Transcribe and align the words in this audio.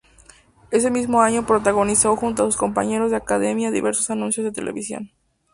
Ese 0.71 0.89
mismo 0.89 1.21
año 1.21 1.45
protagonizó 1.45 2.15
junto 2.15 2.41
a 2.41 2.45
sus 2.47 2.57
compañeros 2.57 3.11
de 3.11 3.17
academia 3.17 3.69
diversos 3.69 4.09
anuncios 4.09 4.43
de 4.43 4.51
televisión. 4.51 5.11